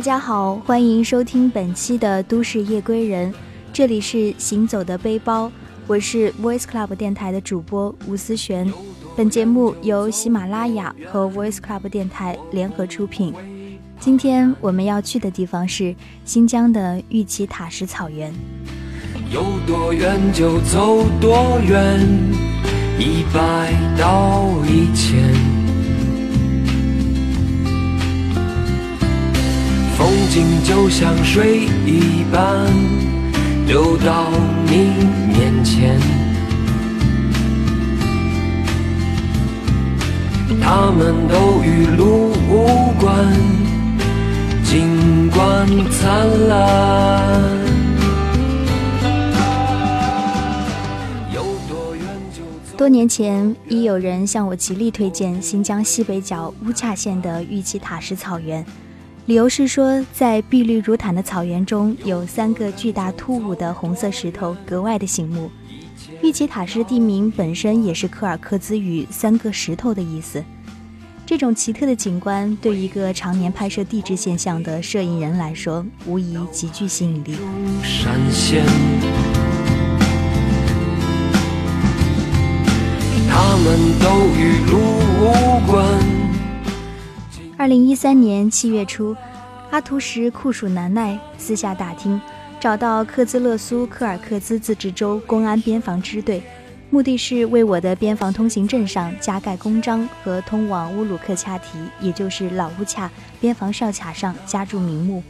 [0.00, 3.30] 大家好，欢迎收听本期的《都市夜归人》，
[3.70, 5.52] 这里是行走的背包，
[5.86, 8.72] 我是 Voice Club 电台的主播吴思璇。
[9.14, 13.34] 本节目由喜马拉雅和 Voice Club 电台联合出品。
[13.98, 15.94] 今天我们要去的地方是
[16.24, 18.32] 新疆的玉器塔什草原。
[19.30, 22.00] 有多远就走多远，
[22.98, 25.49] 一百到一千。
[30.00, 32.66] 风景就像水一般
[33.66, 34.30] 流到
[34.64, 34.94] 你
[35.28, 36.00] 面前，
[40.58, 43.30] 他们都与路无关，
[44.64, 47.60] 尽管灿烂。
[52.74, 58.64] 多年前，已有人向我极力推荐新疆西北角乌恰县的玉器塔什草原。
[59.26, 65.48] 理由是说，在碧绿如毯的草原中，有三个巨大突兀的红色石头，格外的醒目。
[66.20, 70.42] 玉器塔什地名本身也是柯尔克孜语“三个石头”的意思。
[71.24, 77.36] 这种奇特的景观，对一个常年拍摄地质现象的摄影人来说，无疑极具吸引力。
[83.28, 84.78] 他们都与路
[85.20, 86.19] 无关。
[87.60, 89.14] 二零一三年七月初，
[89.70, 92.18] 阿图什酷暑难耐，私下打听，
[92.58, 96.42] 找到克孜勒苏柯尔克孜自治州公安边防支队，
[96.88, 105.22] 目的是为我的边防通行证上加盖公章和通往乌鲁克恰提，也就是老乌恰边防哨卡上加注名目。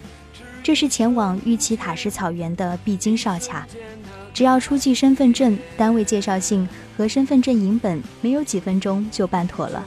[0.63, 3.67] 这是前往玉奇塔什草原的必经哨卡，
[4.33, 9.85] 只要出具身份证、单位介绍信和身份证影本，没有几分钟就办妥了。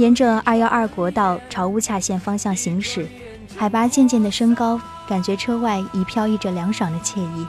[0.00, 3.06] 沿着二幺二国道朝乌恰县方向行驶，
[3.54, 7.46] 海拔渐渐的升高，感觉车外已飘逸着凉爽的惬意。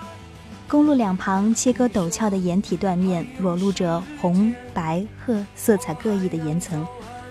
[0.68, 6.86] 公路两旁切割陡峭的岩体断面，裸露着红、白、褐色彩各异的岩层，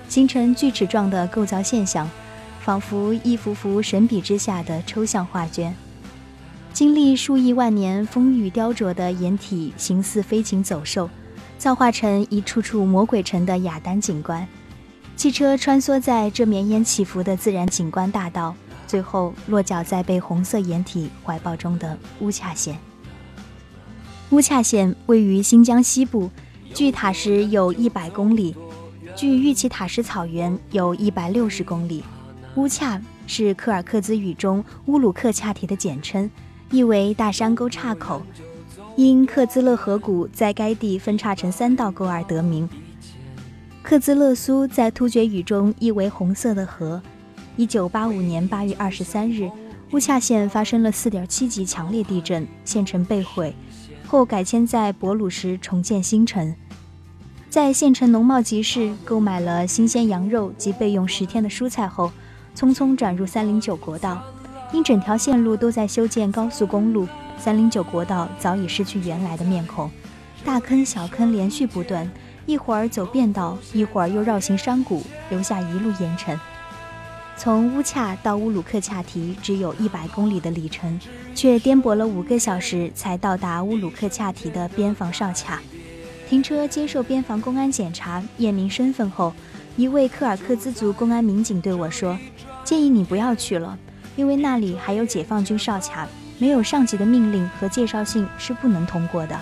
[0.08, 2.08] 形成锯齿状的构造现象，
[2.62, 5.76] 仿佛一幅幅神笔之下的抽象画卷。
[6.72, 11.10] 经历数亿万年风雨雕琢的岩体，形似飞禽走兽，
[11.58, 14.48] 造化成一处处魔鬼城的雅丹景观。
[15.20, 18.54] 汽车穿梭在这绵延起伏的自然景观大道，
[18.86, 22.78] 最后落脚在被红色掩体怀抱中的乌恰县。
[24.30, 26.30] 乌恰县位于新疆西部，
[26.72, 28.56] 距塔什有一百公里，
[29.14, 32.02] 距玉器塔什草原有一百六十公里。
[32.54, 36.30] 乌恰是柯尔克孜语中乌鲁克恰提的简称，
[36.70, 38.22] 意为大山沟岔口，
[38.96, 42.66] 因克孜勒河谷在该地分叉成三道沟而得名。
[43.90, 47.02] 克孜勒苏在突厥语中意为“红色的河”。
[47.58, 49.50] 一九八五年八月二十三日，
[49.90, 53.52] 乌恰县发生了四点七级强烈地震，县城被毁，
[54.06, 56.54] 后改迁在博鲁什重建新城。
[57.48, 62.12] 在县城农贸集市购买了新鲜羊肉及备用十天的蔬菜后，
[62.54, 64.22] 匆匆转入三零九国道。
[64.72, 69.90] 因整条线路都在修建高速公路，三零九国道早已失去原来的面孔，
[70.44, 72.08] 大坑小坑连续不断。
[72.50, 76.36] 一会儿走便道，一会儿又绕行山谷，留下一路烟尘。
[77.36, 80.98] 从乌恰到乌鲁克恰提只有一百公里的里程，
[81.32, 85.62] 却颠簸了五个小时才到达乌鲁克恰提的边防哨卡。
[86.28, 89.32] 停车接受边防公安检查，验明身份后，
[89.76, 92.18] 一位柯尔克孜族公安民警对我说
[92.64, 93.78] ：“建议你不要去了，
[94.16, 96.08] 因为那里还有解放军哨卡，
[96.38, 99.40] 没有上级的命令和介绍信是不能通过的。”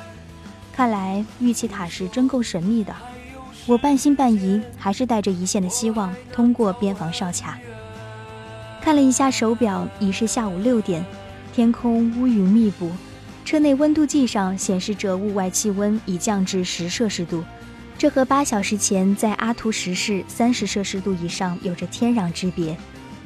[0.79, 2.95] 看来玉器塔是真够神秘的，
[3.67, 7.59] 我半信半疑，还是带着一线的希望通过边防哨卡。
[8.81, 11.05] 看了一下手表，已是下午六点，
[11.53, 12.93] 天空乌云密布，
[13.45, 17.43] 车内温度计上显示着屋外气温已降至十摄氏度，
[17.99, 22.77] 这和八小时前在阿图什市三十摄氏度以上有着天壤之别。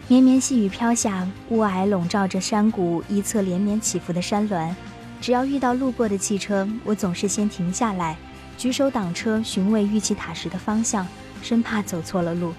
[0.09, 4.75] 绵绵细雨飘下，雾霭笼罩着山谷一侧连绵起伏的山峦。
[5.23, 8.17] 只要遇到路过的汽车，我总是先停下来，
[8.59, 11.07] 举手挡车，询问玉器塔什的方向，
[11.41, 12.53] 生怕走错了路。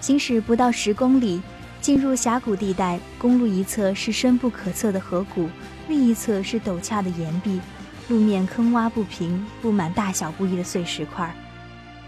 [0.00, 1.42] 行驶不到十公里，
[1.80, 5.48] 进入峡谷地带，公路一侧是深不可测的河谷，
[5.88, 7.60] 另一侧是陡峭的岩壁，
[8.08, 11.34] 路面坑洼不平，布满大小不一的碎石块。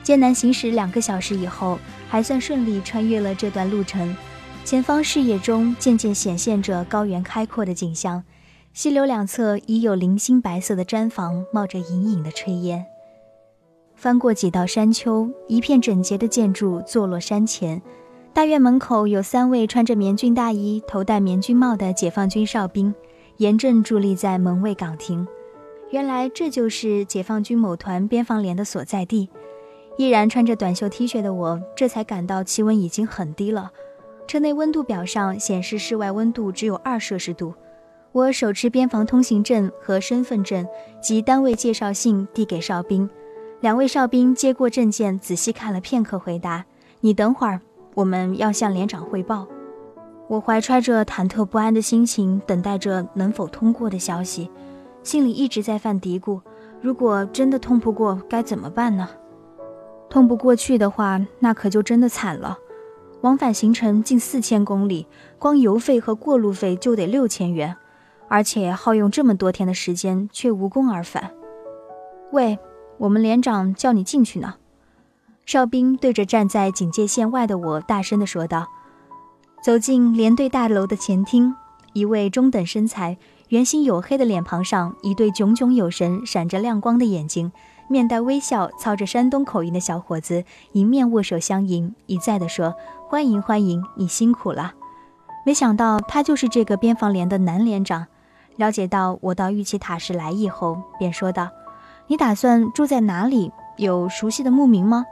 [0.04, 4.16] 艰难行驶两个小时以后，还算顺利穿越了这段路程。
[4.64, 8.22] 前方视野中渐渐显现着高原开阔的景象。
[8.74, 12.84] 溪流两侧已有零星白色的毡房冒着隐隐的炊烟。
[13.94, 17.80] 翻过几道山丘，一片整洁的建筑坐落山前，
[18.32, 22.92] 大院门口有三位穿着棉军大衣、头戴棉军帽的解放军哨兵，
[23.36, 25.24] 严阵伫立在门卫岗亭。
[25.90, 29.28] 原来这就是解放军某团边防连的所在地。
[29.96, 33.70] 依然穿着短袖 T 恤的我，这才感到气温已经很低了。
[34.26, 37.54] 车内温度表上显示室外温度只有二摄氏度。
[38.14, 40.64] 我手持边防通行证和身份证
[41.02, 43.10] 及单位介绍信递给哨兵，
[43.58, 46.64] 两位哨兵接过证件，仔细看了片刻，回答
[47.02, 47.60] ：“你等会儿。”
[47.96, 49.48] 我们要向连长汇报。
[50.28, 54.48] 我怀揣着忐忑不安的心情，等待着能否通过的消息，
[55.02, 56.40] 心里一直在犯嘀咕：
[56.80, 59.08] 如果真的通不过，该怎么办呢？
[60.08, 62.56] 通不过去的话，那可就真的惨了。
[63.22, 67.76] 往返行程近四千公里，光油费和过路费就得六千元，
[68.34, 71.30] 而且耗用这么多天的时间，却无功而返。
[72.32, 72.58] 喂，
[72.98, 74.54] 我们连长叫你进去呢。
[75.46, 78.66] 哨兵对着站在警戒线外的我大声地说道
[79.62, 81.54] ：“走进连队大楼的前厅，
[81.92, 83.18] 一位中等身材、
[83.50, 87.52] 圆形黝黑的脸庞上一对炯炯有神、闪着亮光的眼睛，
[87.86, 90.42] 面带微笑、操着山东口音的小伙子
[90.72, 92.74] 迎面握手相迎，一再地说
[93.06, 94.74] ：‘欢迎欢迎，你辛苦了。’
[95.46, 98.08] 没想到他就是这个边防连的男连长。
[98.56, 101.48] 了解到我到玉器塔时来意后，便说道
[102.06, 103.52] ：‘你打算住在哪里？
[103.76, 105.04] 有熟悉的牧民吗？’”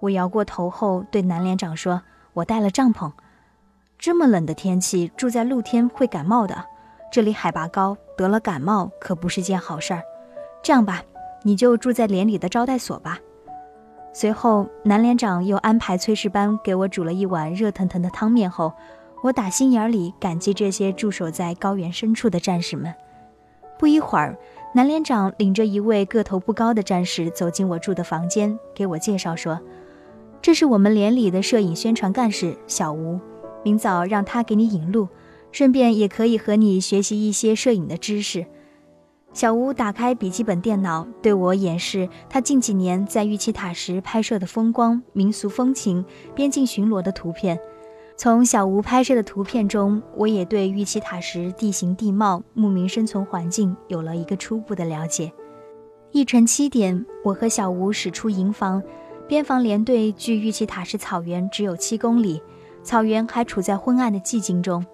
[0.00, 3.12] 我摇过头后，对南连长说：“我带了帐篷。
[3.98, 6.64] 这么冷的天气，住在露天会感冒的。
[7.12, 10.02] 这里海拔高，得了感冒可不是件好事儿。
[10.62, 11.02] 这样吧，
[11.42, 13.18] 你就住在连里的招待所吧。”
[14.14, 18.72] 随后，南连长又安排炊事班给我煮了一碗热腾腾的汤面后，
[19.22, 22.94] 我打心眼里感激这些驻守在高原深处的战士们。
[23.78, 24.38] 不一会儿，
[24.74, 29.60] 南连长领着一位个头不高的战士走进我住的房间，给我介绍说。
[30.42, 33.20] 这是我们连里的摄影宣传干事小吴，
[33.62, 35.08] 明早让他给你引路，
[35.52, 38.46] 顺便也可以和你学习一些摄影的知识。
[39.32, 47.60] 小吴打开笔记本电脑，对我演示他近几年在玉器塔时拍摄的风光、民俗风情、边境巡逻的图片。
[48.22, 55.32] 从小吴拍摄的图片中，我也对玉器塔什地形地貌、牧民生存环境有了一个初步的了解。
[56.12, 58.82] 一晨七点，我和小吴驶出营房。
[59.26, 62.42] 边防连队距玉器塔什草原只有七公里，
[62.82, 64.84] 草原还处在昏暗的寂静中，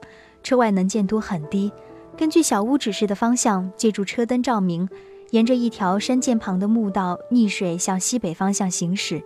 [0.45, 1.73] 车外能见度很低。
[2.17, 4.89] 根据小屋指示的方向，借助车灯照明，
[5.33, 9.21] 沿着一条山涧旁的墓道逆水向西北方向行驶。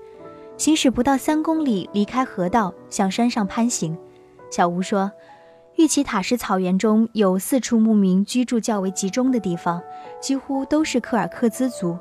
[0.61, 3.97] 行驶不到三公里，离开河道，向山上攀行。
[4.51, 5.11] 小吴说，
[5.77, 9.83] 玉奇塔什草原中有四处牧民居住较为集中的地方，
[10.21, 11.97] 几乎都是柯尔克孜族。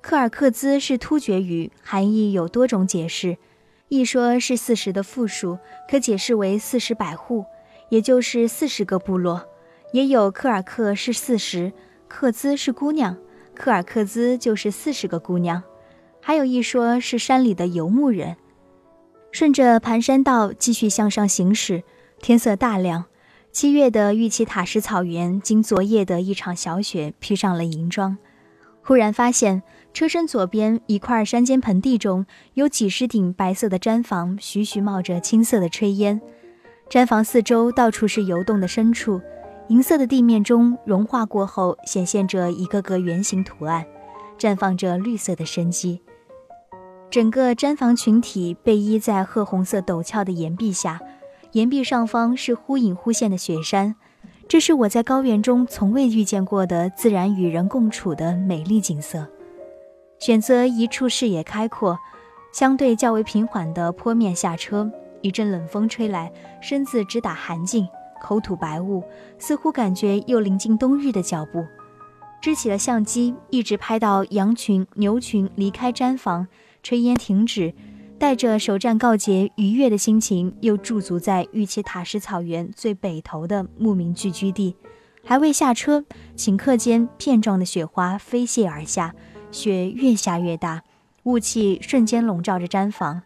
[0.00, 3.38] 柯尔克孜是突厥语，含义有多种解释。
[3.86, 5.56] 一说是四十的复数，
[5.88, 7.44] 可解释为四十百户，
[7.90, 9.46] 也就是四十个部落。
[9.92, 11.70] 也有科尔克是四十，
[12.08, 13.16] 克孜是姑娘，
[13.54, 15.62] 科尔克孜就是四十个姑娘。
[16.22, 18.36] 还有一说是山里的游牧人。
[19.32, 21.82] 顺着盘山道继续向上行驶，
[22.20, 23.04] 天色大亮。
[23.52, 28.16] 七月的玉器塔什草原，经昨夜的一场小雪，披上了银装。
[28.82, 29.62] 忽然发现。
[29.92, 32.24] 车身左边一块山间盆地中
[32.54, 36.20] 有几十顶白色的毡房，徐徐冒着青色的炊烟。
[36.90, 39.20] 毡房四周到处是游动的牲畜，
[39.68, 43.86] 银色的地面中融化过后显现着一个个圆形图案，
[44.36, 46.02] 绽放着绿色的生机。
[47.08, 51.00] 整个毡房群体被依在褐红色陡峭的岩壁下，
[51.52, 53.94] 岩壁上方是忽隐忽现的雪山，
[54.48, 59.28] 这是我在高原中从未遇见过的自然与人共处的美丽景色。
[60.18, 61.96] 选择一处视野开阔、
[62.52, 64.90] 相对较为平缓的坡面下车，
[65.22, 67.86] 一阵冷风吹来，身子直打寒噤，
[68.20, 69.02] 口吐白雾，
[69.38, 71.64] 似乎感觉又临近冬日的脚步。
[72.40, 76.48] 支起了相机，一直拍到羊群、牛群离开毡房，
[76.82, 77.74] 炊烟停止，
[78.18, 84.74] 带着首战告捷愉悦的心情，又驻足在玉器塔什草原最北头的牧民聚居地。
[85.22, 89.14] 还未下车，顷刻间片状的雪花飞泻而下。
[89.50, 90.82] 雪越下越大，
[91.24, 93.20] 雾气瞬间笼罩着毡房。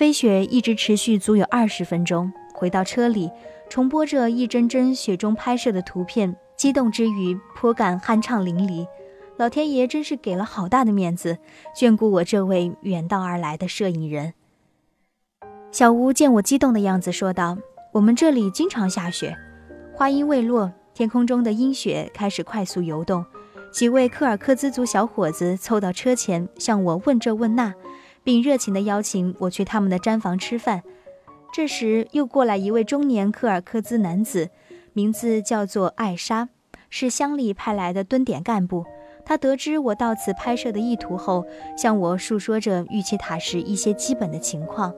[0.00, 2.32] 飞雪一直持续足有二十分钟。
[2.54, 3.30] 回到车里，
[3.68, 8.86] 重播着一帧帧雪中拍摄的图片，激动之余颇感酣畅淋漓。
[9.36, 11.36] 老天爷真是给了好大的面子，
[11.76, 14.32] 眷顾我这位远道而来的摄影人。
[15.70, 17.58] 小吴见我激动的样子，说道
[17.92, 19.36] ：“我们这里经常下雪。”
[19.92, 23.22] 话音未落，天空中的阴雪开始快速游动。
[23.70, 27.74] 几位柯尔克孜族小伙子凑到车前，向我问这问那，
[28.22, 30.82] 并热情地邀请我去他们的毡房吃饭。
[31.52, 34.50] 这时，又过来一位中年柯尔克孜男子，
[34.92, 36.48] 名字叫做艾莎，
[36.88, 38.84] 是乡里派来的蹲点干部。
[39.24, 41.44] 他得知我到此拍摄的意图后，
[41.76, 44.94] 向我述说着玉器塔什一些基本的情况。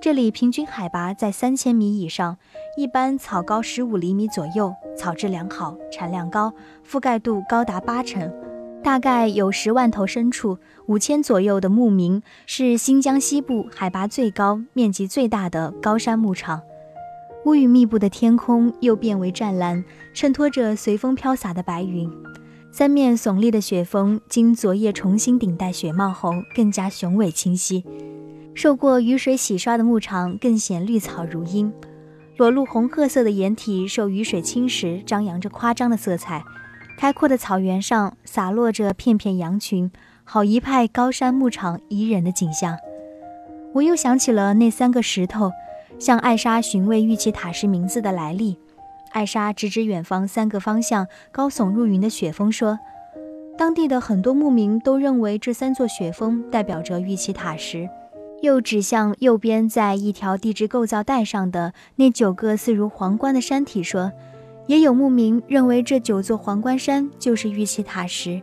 [0.00, 2.38] 这里平均海拔在三千米以上，
[2.76, 6.54] 一般草高十五厘米左右，草质良好，产量高，
[6.88, 8.49] 覆盖度高达八成。
[8.82, 16.62] 大概有十万头牲畜，五千左右的牧民，是新疆西部海拔最高、面积最大的高山牧场。
[17.44, 19.84] 乌云密布的天空又变为湛蓝，
[20.14, 22.10] 衬托着随风飘洒的白云。
[22.72, 27.84] 三面耸立的雪峰，经昨夜重新顶戴雪帽后，更加雄伟清晰。
[28.54, 31.72] 受过雨水洗刷的牧场更显绿草如茵，
[32.36, 36.42] 裸露红褐色的掩体受雨水侵蚀，张扬着夸张的色彩。
[36.96, 39.90] 开阔的草原上洒落着片片羊群，
[40.24, 42.76] 好一派高山牧场宜人的景象。
[43.74, 45.52] 我又想起了那三个石头，
[45.98, 48.58] 向艾莎询问玉器塔什名字的来历。
[49.12, 52.78] 艾莎指指远方三个方向高耸入云的雪峰，说
[53.56, 57.88] ：“当地的很多牧民都认为这三座雪峰代表着玉器塔什。”
[58.42, 64.12] 又指向右边，在一条地质构造带上的那九个似如皇冠的山体，说
[64.70, 68.40] ：“也有牧民认为这九座皇冠山就是玉器塔石。”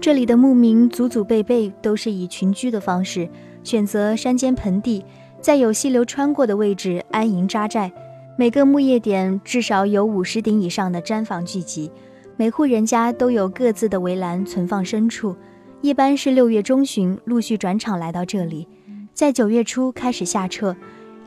[0.00, 3.28] 这里的牧民祖祖辈辈都是以群居的方式，
[3.62, 5.04] 选择山间盆地，
[5.42, 7.92] 在有溪流穿过的位置安营扎寨。
[8.38, 11.92] 每个牧业点至少有五十顶以上的毡房聚集，
[12.38, 15.36] 每户人家都有各自的围栏存放牲畜。
[15.82, 18.66] 一般是六月中旬陆续转场来到这里，
[19.12, 20.74] 在九月初开始下撤，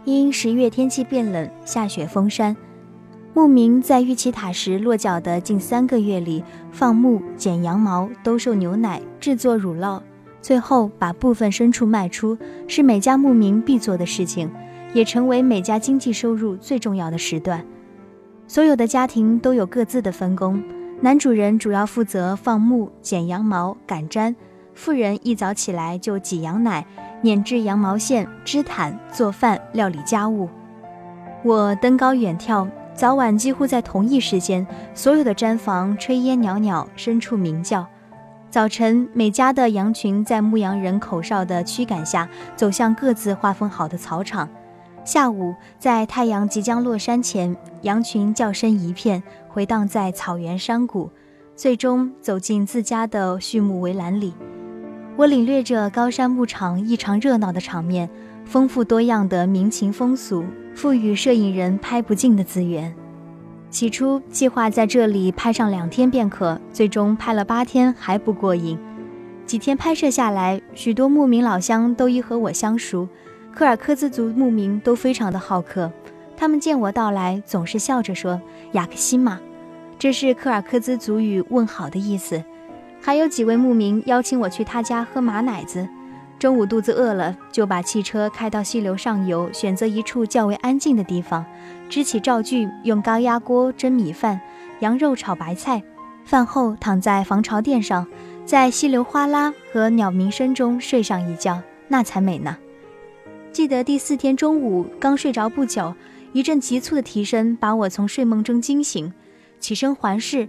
[0.03, 2.57] 因十月天气变冷，下雪封山。
[3.37, 10.01] 牧民在玉器塔什落脚的近三个月里，放牧、剪羊毛、兜售牛奶、制作乳酪，
[10.41, 12.35] 最后把部分牲畜卖出，
[12.67, 14.49] 是每家牧民必做的事情，
[14.91, 17.63] 也成为每家经济收入最重要的时段。
[18.47, 20.59] 所有的家庭都有各自的分工，
[20.99, 24.33] 男主人主要负责放牧、剪羊毛、赶毡。
[24.73, 26.83] 妇人一早起来就挤羊奶、
[27.21, 30.49] 碾制羊毛线、织毯、做饭、料理家务。
[31.43, 32.67] 我登高远眺，
[32.97, 37.85] 早晚几乎在同一时间，所有的毡房炊烟袅袅，牲畜鸣叫。
[38.49, 44.49] 早晨，每家的羊群在牧羊人口哨的驱赶下，走向各自划分好的草场。
[45.05, 51.11] 下午，在太阳即将落山前，羊群叫声一片，回荡在草原山谷，
[51.55, 54.33] 最终走进自家的畜牧围栏里。
[55.17, 58.07] 我领略着高山牧场异常热闹的场面，
[58.45, 60.45] 丰富多样的民情风俗，
[60.75, 62.93] 赋予摄影人拍不尽的资源。
[63.71, 68.77] 起初计划在这里拍上两天便可，最终拍了八天还不过瘾。
[69.47, 73.09] 几天拍摄下来，许多牧民老乡都已和我相熟，
[73.51, 75.91] 柯尔克孜族牧民都非常的好客，
[76.37, 78.39] 他们见我到来总是笑着说
[78.73, 79.39] “雅克西玛”，
[79.97, 82.43] 这是柯尔克孜族语问好的意思。
[83.01, 85.87] 还有几位牧民邀请我去他家喝马奶子。
[86.39, 91.43] 中午肚子饿了，就把汽车开到溪流上游，选择一处较为安静的地方，
[91.89, 94.39] 支起灶具，用高压锅蒸米饭、
[94.81, 95.81] 羊肉炒白菜。
[96.23, 98.05] 饭后躺在防潮垫上，
[98.45, 102.57] 在溪流哗啦和鸟鸣声中睡上一觉，那才美呢。
[103.51, 105.95] 记得第四天中午刚睡着不久，
[106.33, 109.11] 一阵急促的啼声把我从睡梦中惊醒，
[109.59, 110.47] 起身环视。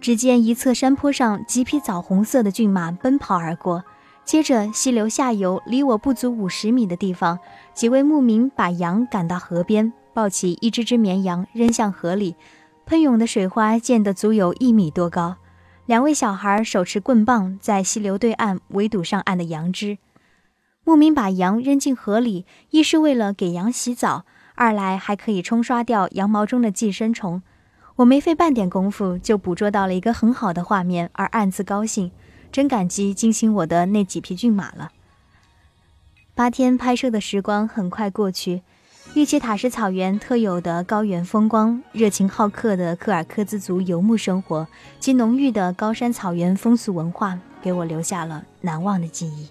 [0.00, 3.84] 只见一侧山坡上几匹枣红色的骏马奔跑而过，
[4.24, 7.38] 接着溪流下游离我不足五十米的地方，
[7.74, 12.34] 几位牧民把羊赶到河边，抱起一只只绵羊扔向河里，
[12.86, 15.36] 喷涌的水花溅得足有一米多高。
[15.84, 19.98] 两位小孩手持棍棒在溪流对岸围堵上岸的羊只。
[20.84, 27.42] 牧民把羊扔进河里，一是为了给羊洗澡，二来还可以冲刷掉羊毛中的寄生虫。
[28.00, 32.10] 我没费半点功夫就捕捉到了一个很好的画面，而暗自高兴，
[32.50, 34.90] 真感激惊醒我的那几匹骏马了。
[36.34, 38.62] 八天拍摄的时光很快过去，
[39.12, 44.66] 玉器塔什草原特有的高原风光、热情好客的柯尔克孜族游牧生活
[44.98, 49.50] 及浓郁的高山草原风俗文化，给我留下了难忘的记忆。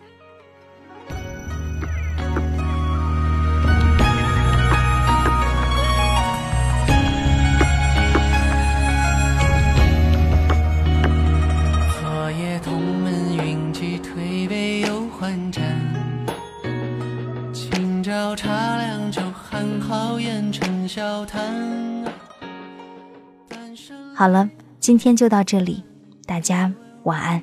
[24.19, 24.49] 好了，
[24.81, 25.81] 今天就到这里，
[26.25, 26.73] 大家
[27.03, 27.41] 晚安。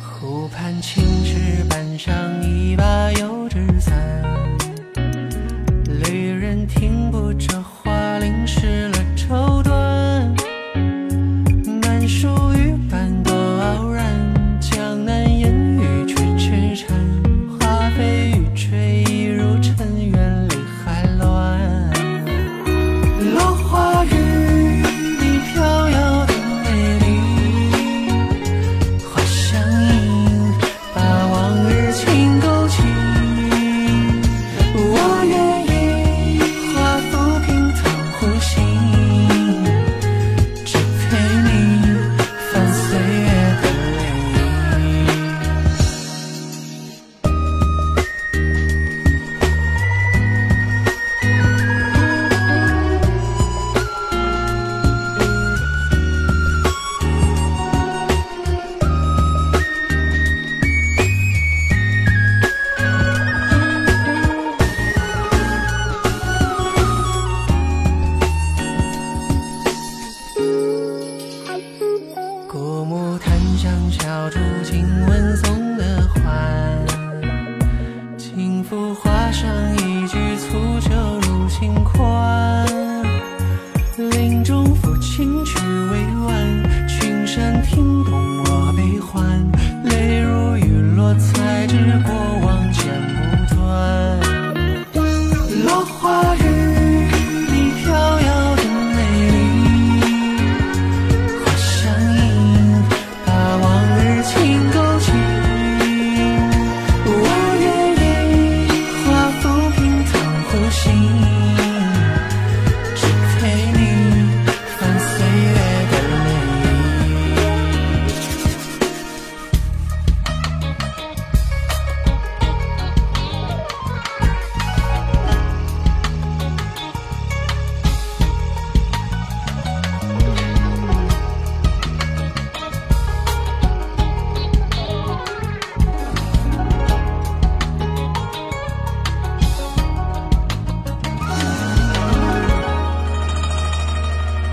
[0.00, 2.47] 湖畔青石板上。
[73.58, 75.67] 香小竹，轻问松。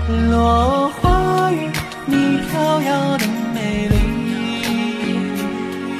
[0.08, 1.68] 落花雨
[2.06, 3.96] 你飘摇的美丽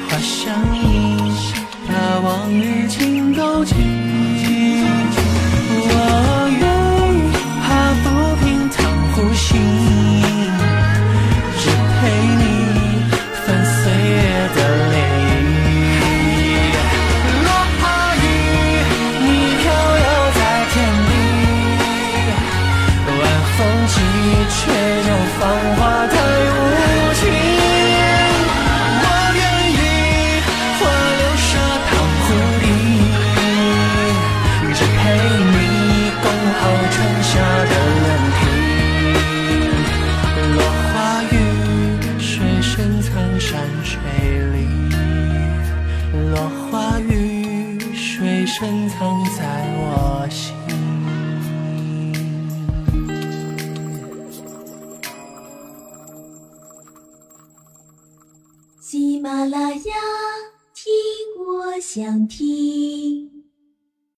[0.07, 1.53] 花香氤
[1.87, 3.73] 把往日情勾起